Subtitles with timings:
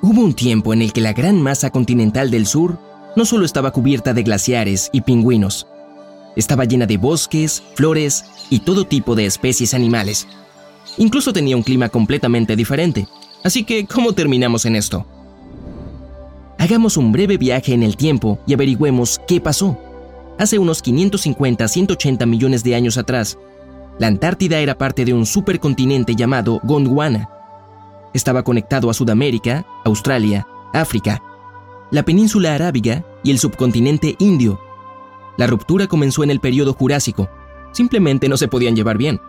[0.00, 2.78] Hubo un tiempo en el que la gran masa continental del sur
[3.16, 5.66] no solo estaba cubierta de glaciares y pingüinos,
[6.38, 10.28] estaba llena de bosques, flores y todo tipo de especies animales.
[10.96, 13.08] Incluso tenía un clima completamente diferente.
[13.42, 15.04] Así que, ¿cómo terminamos en esto?
[16.58, 19.76] Hagamos un breve viaje en el tiempo y averigüemos qué pasó.
[20.38, 23.36] Hace unos 550 180 millones de años atrás,
[23.98, 27.30] la Antártida era parte de un supercontinente llamado Gondwana.
[28.14, 31.22] Estaba conectado a Sudamérica, Australia, África,
[31.90, 34.60] la península arábiga y el subcontinente indio.
[35.36, 37.28] La ruptura comenzó en el periodo Jurásico.
[37.72, 39.20] Simplemente no se podían llevar bien.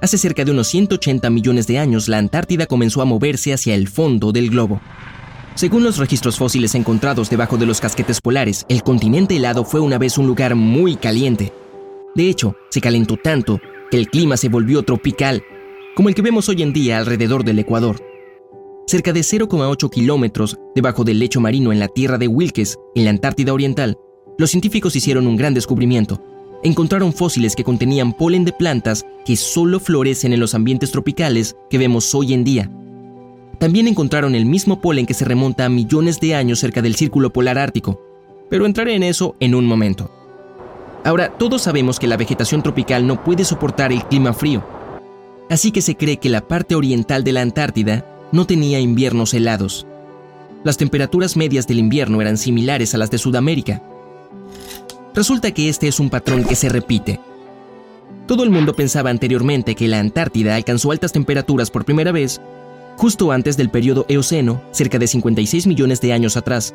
[0.00, 3.88] Hace cerca de unos 180 millones de años, la Antártida comenzó a moverse hacia el
[3.88, 4.80] fondo del globo.
[5.54, 9.98] Según los registros fósiles encontrados debajo de los casquetes polares, el continente helado fue una
[9.98, 11.52] vez un lugar muy caliente.
[12.14, 15.42] De hecho, se calentó tanto que el clima se volvió tropical,
[15.96, 18.07] como el que vemos hoy en día alrededor del Ecuador.
[18.88, 23.10] Cerca de 0,8 kilómetros debajo del lecho marino en la tierra de Wilkes, en la
[23.10, 23.98] Antártida Oriental,
[24.38, 26.22] los científicos hicieron un gran descubrimiento.
[26.62, 31.76] Encontraron fósiles que contenían polen de plantas que solo florecen en los ambientes tropicales que
[31.76, 32.70] vemos hoy en día.
[33.58, 37.30] También encontraron el mismo polen que se remonta a millones de años cerca del Círculo
[37.30, 38.00] Polar Ártico,
[38.48, 40.10] pero entraré en eso en un momento.
[41.04, 44.64] Ahora, todos sabemos que la vegetación tropical no puede soportar el clima frío,
[45.50, 49.86] así que se cree que la parte oriental de la Antártida no tenía inviernos helados.
[50.64, 53.82] Las temperaturas medias del invierno eran similares a las de Sudamérica.
[55.14, 57.20] Resulta que este es un patrón que se repite.
[58.26, 62.40] Todo el mundo pensaba anteriormente que la Antártida alcanzó altas temperaturas por primera vez
[62.98, 66.74] justo antes del periodo Eoceno, cerca de 56 millones de años atrás.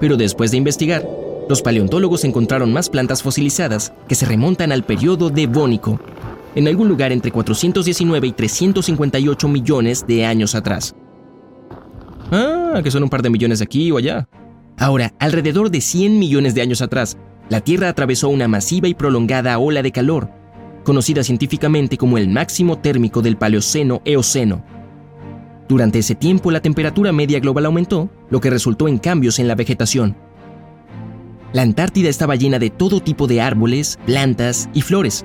[0.00, 1.06] Pero después de investigar,
[1.48, 6.00] los paleontólogos encontraron más plantas fosilizadas que se remontan al periodo Devónico,
[6.54, 10.94] en algún lugar entre 419 y 358 millones de años atrás.
[12.30, 14.28] Ah, que son un par de millones aquí o allá.
[14.78, 17.16] Ahora, alrededor de 100 millones de años atrás,
[17.48, 20.30] la Tierra atravesó una masiva y prolongada ola de calor,
[20.84, 24.64] conocida científicamente como el máximo térmico del Paleoceno-Eoceno.
[25.68, 29.54] Durante ese tiempo, la temperatura media global aumentó, lo que resultó en cambios en la
[29.54, 30.16] vegetación.
[31.52, 35.24] La Antártida estaba llena de todo tipo de árboles, plantas y flores.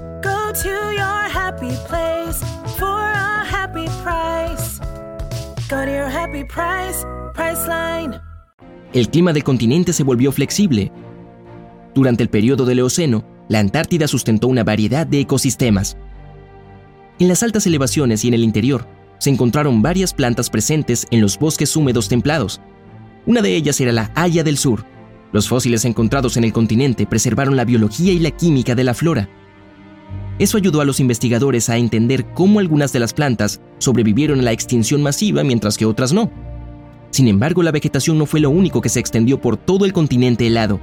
[0.51, 2.43] To your happy place
[2.77, 4.81] for a happy price.
[5.69, 8.19] Go to your happy price, Priceline.
[8.91, 10.91] El clima del continente se volvió flexible.
[11.95, 15.95] Durante el periodo del Eoceno, la Antártida sustentó una variedad de ecosistemas.
[17.19, 18.85] En las altas elevaciones y en el interior,
[19.19, 22.59] se encontraron varias plantas presentes en los bosques húmedos templados.
[23.25, 24.83] Una de ellas era la haya del sur.
[25.31, 29.29] Los fósiles encontrados en el continente preservaron la biología y la química de la flora.
[30.39, 34.51] Eso ayudó a los investigadores a entender cómo algunas de las plantas sobrevivieron a la
[34.51, 36.31] extinción masiva mientras que otras no.
[37.11, 40.47] Sin embargo, la vegetación no fue lo único que se extendió por todo el continente
[40.47, 40.79] helado.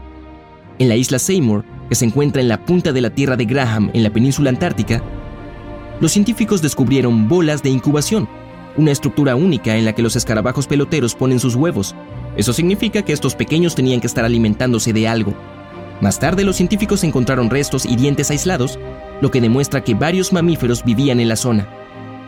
[0.79, 3.91] En la isla Seymour, que se encuentra en la punta de la Tierra de Graham
[3.95, 5.03] en la península antártica,
[6.01, 8.29] los científicos descubrieron bolas de incubación,
[8.77, 11.97] una estructura única en la que los escarabajos peloteros ponen sus huevos.
[12.37, 15.35] Eso significa que estos pequeños tenían que estar alimentándose de algo.
[16.01, 18.79] Más tarde los científicos encontraron restos y dientes aislados,
[19.21, 21.69] lo que demuestra que varios mamíferos vivían en la zona.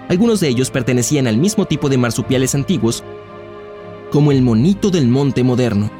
[0.08, 3.04] Algunos de ellos pertenecían al mismo tipo de marsupiales antiguos
[4.10, 5.90] como el monito del monte moderno.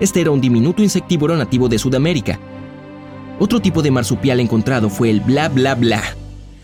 [0.00, 2.40] Este era un diminuto insectívoro nativo de Sudamérica.
[3.38, 6.02] Otro tipo de marsupial encontrado fue el bla bla bla,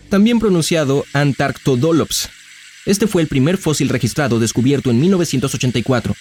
[0.09, 2.29] también pronunciado Antarctodolops.
[2.85, 6.13] Este fue el primer fósil registrado descubierto en 1984.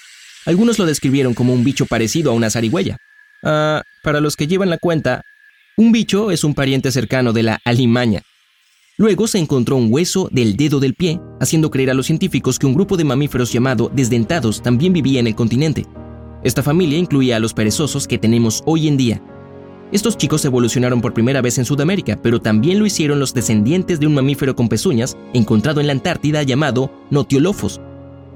[0.47, 2.99] Algunos lo describieron como un bicho parecido a una zarigüeya.
[3.43, 5.23] Ah, para los que llevan la cuenta,
[5.77, 8.23] un bicho es un pariente cercano de la alimaña,
[9.01, 12.67] Luego se encontró un hueso del dedo del pie, haciendo creer a los científicos que
[12.67, 15.87] un grupo de mamíferos llamado desdentados también vivía en el continente.
[16.45, 19.23] Esta familia incluía a los perezosos que tenemos hoy en día.
[19.91, 24.07] Estos chicos evolucionaron por primera vez en Sudamérica, pero también lo hicieron los descendientes de
[24.07, 27.81] un mamífero con pezuñas encontrado en la Antártida llamado Notiolofos.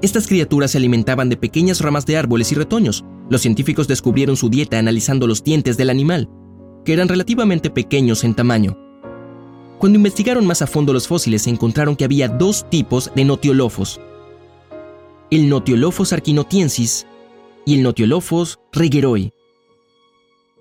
[0.00, 3.04] Estas criaturas se alimentaban de pequeñas ramas de árboles y retoños.
[3.28, 6.30] Los científicos descubrieron su dieta analizando los dientes del animal,
[6.84, 8.78] que eran relativamente pequeños en tamaño.
[9.78, 14.00] Cuando investigaron más a fondo los fósiles, encontraron que había dos tipos de Notiolofos.
[15.30, 17.06] El Notiolophos arquinotiensis
[17.66, 19.32] y el Notiolophos regeroi.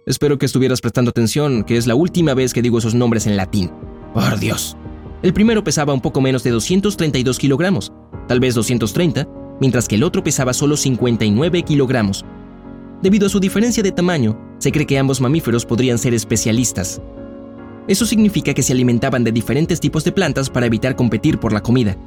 [0.06, 3.38] Espero que estuvieras prestando atención, que es la última vez que digo esos nombres en
[3.38, 3.72] latín.
[4.14, 4.76] Por Dios.
[5.22, 7.94] El primero pesaba un poco menos de 232 kilogramos,
[8.28, 9.26] tal vez 230,
[9.62, 12.26] mientras que el otro pesaba solo 59 kilogramos.
[13.02, 17.02] Debido a su diferencia de tamaño, se cree que ambos mamíferos podrían ser especialistas.
[17.86, 21.62] Eso significa que se alimentaban de diferentes tipos de plantas para evitar competir por la
[21.62, 21.98] comida.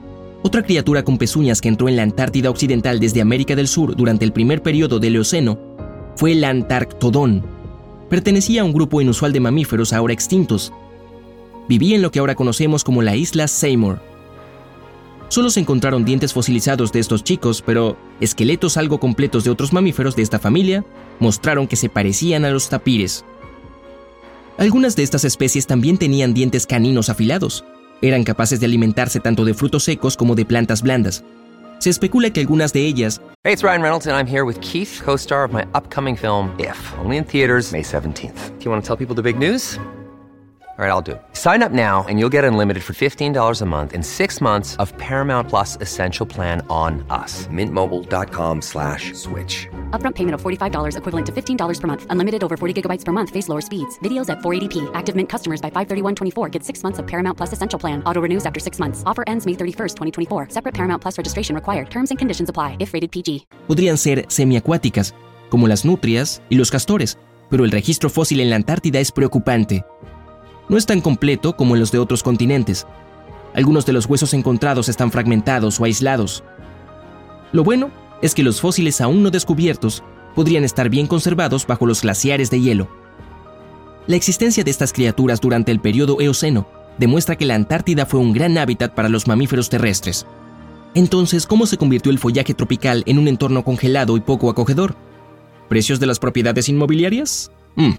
[0.43, 4.25] Otra criatura con pezuñas que entró en la Antártida Occidental desde América del Sur durante
[4.25, 5.59] el primer periodo del Eoceno
[6.17, 7.45] fue el Antarctodón,
[8.09, 10.73] pertenecía a un grupo inusual de mamíferos ahora extintos.
[11.69, 14.01] Vivía en lo que ahora conocemos como la isla Seymour.
[15.29, 20.15] Solo se encontraron dientes fosilizados de estos chicos, pero esqueletos algo completos de otros mamíferos
[20.15, 20.85] de esta familia
[21.19, 23.25] mostraron que se parecían a los tapires.
[24.59, 27.65] Algunas de estas especies también tenían dientes caninos afilados.
[28.01, 31.25] Eran capaces de alimentarse tanto de frutos secos como de plantas blandas.
[31.79, 35.03] Se especula que algunas de ellas Hey, it's Ryan Reynolds, and I'm here with Keith,
[35.05, 38.59] co star of my upcoming film, If, only in theaters, May 17th.
[38.59, 39.79] Do you want to tell people the big news?
[40.79, 41.23] All right, I'll do it.
[41.33, 44.93] Sign up now and you'll get unlimited for $15 a month and six months of
[44.99, 47.47] Paramount Plus Essential Plan on us.
[47.47, 49.69] Mintmobile.com slash switch.
[49.93, 52.07] Upfront payment of $45 equivalent to $15 per month.
[52.11, 53.31] Unlimited over 40 gigabytes per month.
[53.31, 53.99] Face lower speeds.
[54.01, 54.91] Videos at 480p.
[54.93, 58.03] Active Mint customers by 531.24 get six months of Paramount Plus Essential Plan.
[58.05, 59.03] Auto renews after six months.
[59.07, 60.49] Offer ends May 31st, 2024.
[60.51, 61.89] Separate Paramount Plus registration required.
[61.89, 63.47] Terms and conditions apply if rated PG.
[63.67, 65.15] podrían ser semiacuáticas,
[65.49, 67.17] como las nutrias y los castores,
[67.49, 69.87] pero el registro fósil en la Antártida es preocupante.
[70.69, 72.87] No es tan completo como en los de otros continentes.
[73.55, 76.43] Algunos de los huesos encontrados están fragmentados o aislados.
[77.53, 77.91] Lo bueno
[78.23, 80.03] es que los fósiles aún no descubiertos
[80.35, 82.89] podrían estar bien conservados bajo los glaciares de hielo.
[84.07, 86.69] La existencia de estas criaturas durante el periodo Eoceno
[86.99, 90.27] demuestra que la Antártida fue un gran hábitat para los mamíferos terrestres.
[90.95, 94.95] Entonces, ¿cómo se convirtió el follaje tropical en un entorno congelado y poco acogedor?
[95.69, 97.51] ¿Precios de las propiedades inmobiliarias?
[97.75, 97.93] Mm.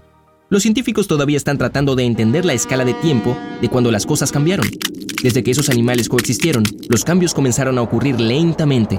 [0.50, 4.32] Los científicos todavía están tratando de entender la escala de tiempo de cuando las cosas
[4.32, 4.66] cambiaron.
[5.22, 8.98] Desde que esos animales coexistieron, los cambios comenzaron a ocurrir lentamente.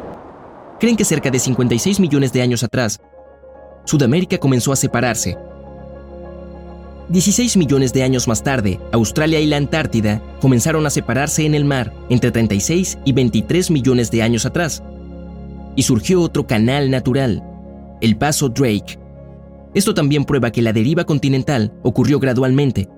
[0.79, 2.99] Creen que cerca de 56 millones de años atrás,
[3.85, 5.37] Sudamérica comenzó a separarse.
[7.09, 11.65] 16 millones de años más tarde, Australia y la Antártida comenzaron a separarse en el
[11.65, 14.83] mar entre 36 y 23 millones de años atrás.
[15.75, 17.43] Y surgió otro canal natural,
[18.01, 18.98] el paso Drake.
[19.73, 22.89] Esto también prueba que la deriva continental ocurrió gradualmente.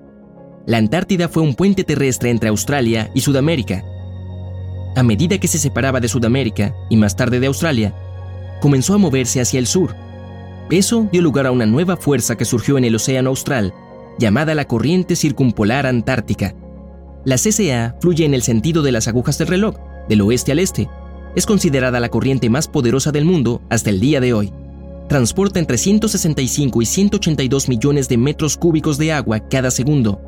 [0.66, 3.84] La Antártida fue un puente terrestre entre Australia y Sudamérica.
[4.94, 7.94] A medida que se separaba de Sudamérica y más tarde de Australia,
[8.60, 9.94] comenzó a moverse hacia el sur.
[10.70, 13.74] Eso dio lugar a una nueva fuerza que surgió en el Océano Austral,
[14.18, 16.54] llamada la Corriente Circumpolar Antártica.
[17.24, 19.76] La CCA fluye en el sentido de las agujas del reloj,
[20.08, 20.88] del oeste al este.
[21.36, 24.52] Es considerada la corriente más poderosa del mundo hasta el día de hoy.
[25.12, 30.18] Transporta entre 165 y 182 millones de metros cúbicos de agua cada segundo.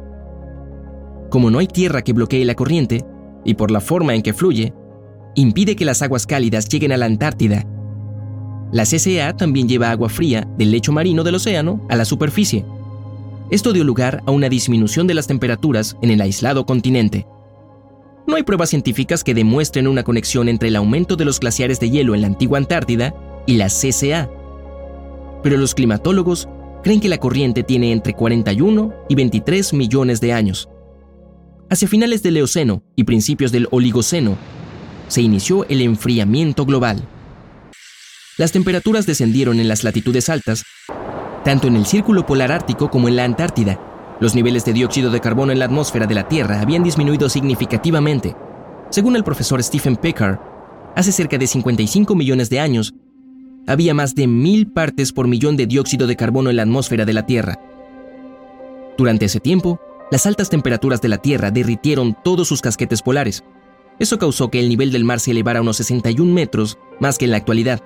[1.31, 3.03] Como no hay tierra que bloquee la corriente,
[3.47, 4.75] y por la forma en que fluye,
[5.37, 7.65] impide que las aguas cálidas lleguen a la Antártida.
[8.73, 12.67] La CCA también lleva agua fría del lecho marino del océano a la superficie.
[13.51, 17.27] Esto dio lugar a una disminución de las temperaturas en el aislado continente.
[18.27, 21.89] No hay pruebas científicas que demuestren una conexión entre el aumento de los glaciares de
[21.89, 23.15] hielo en la antigua Antártida
[23.47, 24.44] y la CCA.
[25.45, 26.49] Pero los climatólogos
[26.83, 30.71] creen que la corriente tiene entre 41 y 23 millones de años.
[31.69, 34.37] Hacia finales del Eoceno y principios del Oligoceno,
[35.09, 37.07] se inició el enfriamiento global.
[38.39, 40.65] Las temperaturas descendieron en las latitudes altas,
[41.45, 43.79] tanto en el círculo polar ártico como en la Antártida.
[44.21, 48.35] Los niveles de dióxido de carbono en la atmósfera de la Tierra habían disminuido significativamente.
[48.89, 50.39] Según el profesor Stephen Pickard,
[50.97, 52.95] hace cerca de 55 millones de años,
[53.67, 57.13] había más de mil partes por millón de dióxido de carbono en la atmósfera de
[57.13, 57.59] la Tierra.
[58.97, 59.81] Durante ese tiempo,
[60.11, 63.43] las altas temperaturas de la Tierra derritieron todos sus casquetes polares.
[63.99, 67.25] Eso causó que el nivel del mar se elevara a unos 61 metros más que
[67.25, 67.81] en la actualidad.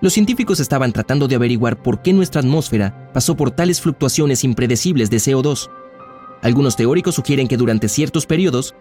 [0.00, 5.10] Los científicos estaban tratando de averiguar por qué nuestra atmósfera pasó por tales fluctuaciones impredecibles
[5.10, 5.70] de CO2.
[6.42, 8.74] Algunos teóricos sugieren que durante ciertos periodos,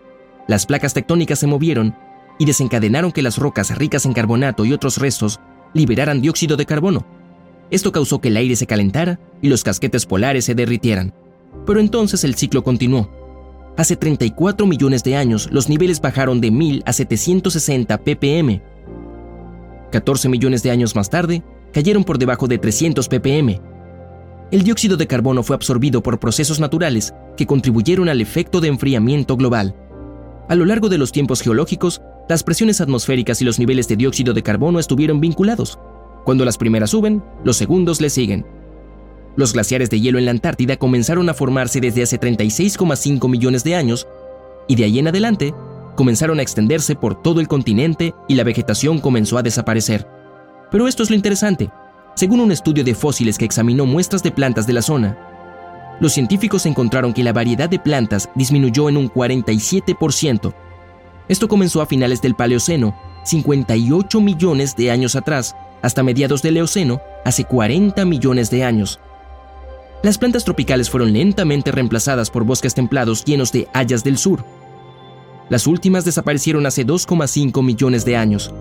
[0.47, 1.95] las placas tectónicas se movieron
[2.37, 5.39] y desencadenaron que las rocas ricas en carbonato y otros restos
[5.75, 7.05] liberaran dióxido de carbono.
[7.69, 11.13] Esto causó que el aire se calentara y los casquetes polares se derritieran.
[11.67, 13.11] Pero entonces el ciclo continuó.
[13.77, 18.61] Hace 34 millones de años los niveles bajaron de 1000 a 760 ppm.
[19.91, 23.61] 14 millones de años más tarde, cayeron por debajo de 300 ppm.
[24.51, 29.35] El dióxido de carbono fue absorbido por procesos naturales que contribuyeron al efecto de enfriamiento
[29.35, 29.75] global.
[30.47, 34.33] A lo largo de los tiempos geológicos, las presiones atmosféricas y los niveles de dióxido
[34.33, 35.77] de carbono estuvieron vinculados.
[36.23, 38.45] Cuando las primeras suben, los segundos le siguen.
[39.35, 43.75] Los glaciares de hielo en la Antártida comenzaron a formarse desde hace 36,5 millones de
[43.75, 44.07] años
[44.67, 45.53] y de ahí en adelante
[45.95, 50.07] comenzaron a extenderse por todo el continente y la vegetación comenzó a desaparecer.
[50.71, 51.69] Pero esto es lo interesante.
[52.15, 55.17] Según un estudio de fósiles que examinó muestras de plantas de la zona,
[55.99, 60.53] los científicos encontraron que la variedad de plantas disminuyó en un 47%.
[61.27, 67.01] Esto comenzó a finales del Paleoceno, 58 millones de años atrás, hasta mediados del Eoceno,
[67.23, 68.99] hace 40 millones de años.
[70.03, 74.45] Las plantas tropicales fueron lentamente reemplazadas por bosques templados llenos de hayas del sur.
[75.49, 78.53] Las últimas desaparecieron hace 2,5 millones de años.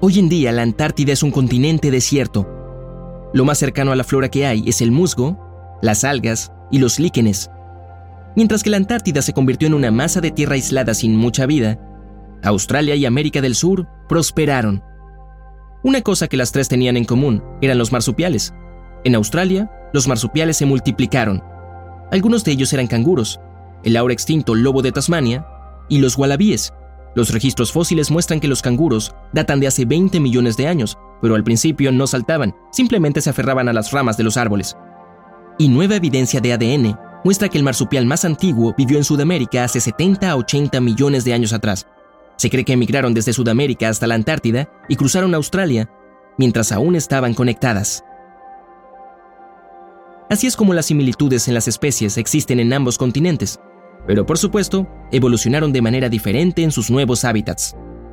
[0.00, 3.30] Hoy en día la Antártida es un continente desierto.
[3.32, 6.98] Lo más cercano a la flora que hay es el musgo, las algas y los
[6.98, 7.50] líquenes.
[8.36, 11.78] Mientras que la Antártida se convirtió en una masa de tierra aislada sin mucha vida,
[12.42, 14.82] Australia y América del Sur prosperaron.
[15.84, 18.52] Una cosa que las tres tenían en común eran los marsupiales.
[19.04, 21.42] En Australia, los marsupiales se multiplicaron.
[22.10, 23.38] Algunos de ellos eran canguros,
[23.84, 25.46] el ahora extinto lobo de Tasmania
[25.88, 26.72] y los wallabies.
[27.14, 31.36] Los registros fósiles muestran que los canguros datan de hace 20 millones de años, pero
[31.36, 34.76] al principio no saltaban, simplemente se aferraban a las ramas de los árboles.
[35.58, 39.80] Y nueva evidencia de ADN muestra que el marsupial más antiguo vivió en Sudamérica hace
[39.80, 41.86] 70 a 80 millones de años atrás.
[42.36, 45.90] Se cree que emigraron desde Sudamérica hasta la Antártida y cruzaron Australia
[46.36, 48.04] mientras aún estaban conectadas.
[50.30, 53.60] Así es como las similitudes en las especies existen en ambos continentes,
[54.06, 57.76] pero por supuesto, evolucionaron de manera diferente en sus nuevos hábitats.